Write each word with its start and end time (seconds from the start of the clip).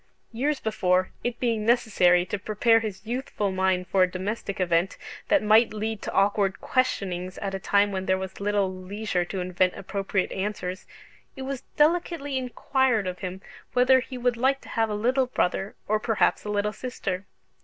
Years 0.31 0.59
before, 0.59 1.11
it 1.23 1.39
being 1.39 1.63
necessary 1.63 2.25
to 2.25 2.39
prepare 2.39 2.79
his 2.79 3.05
youthful 3.05 3.51
mind 3.51 3.85
for 3.85 4.01
a 4.01 4.09
domestic 4.09 4.59
event 4.59 4.97
that 5.27 5.43
might 5.43 5.75
lead 5.75 6.01
to 6.01 6.11
awkward 6.11 6.59
questionings 6.59 7.37
at 7.37 7.53
a 7.53 7.59
time 7.59 7.91
when 7.91 8.07
there 8.07 8.17
was 8.17 8.39
little 8.41 8.73
leisure 8.73 9.23
to 9.25 9.39
invent 9.41 9.75
appropriate 9.77 10.31
answers, 10.31 10.87
it 11.35 11.43
was 11.43 11.61
delicately 11.77 12.35
inquired 12.35 13.05
of 13.05 13.19
him 13.19 13.41
whether 13.73 13.99
he 13.99 14.17
would 14.17 14.37
like 14.37 14.59
to 14.61 14.69
have 14.69 14.89
a 14.89 14.95
little 14.95 15.27
brother, 15.27 15.75
or 15.87 15.99
perhaps 15.99 16.43
a 16.45 16.49
little 16.49 16.73
sister? 16.73 17.27